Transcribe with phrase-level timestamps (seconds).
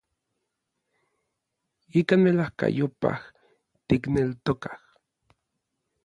[1.99, 3.19] Ikan melajkayopaj
[3.87, 4.77] tikneltokaj.